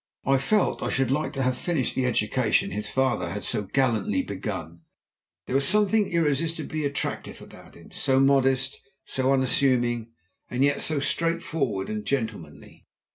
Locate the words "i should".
0.81-1.11